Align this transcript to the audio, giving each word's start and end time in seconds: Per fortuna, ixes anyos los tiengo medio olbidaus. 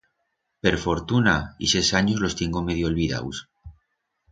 Per 0.67 0.71
fortuna, 0.85 1.35
ixes 1.67 1.93
anyos 2.01 2.25
los 2.25 2.37
tiengo 2.41 2.65
medio 2.71 2.91
olbidaus. 2.93 3.45